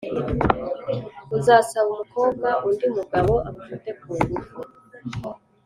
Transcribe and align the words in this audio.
uzasaba 1.37 1.87
umukobwa 1.93 2.47
undi 2.67 2.87
mugabo 2.95 3.33
amufate 3.47 3.89
ku 3.99 4.09
ngufu. 4.23 4.57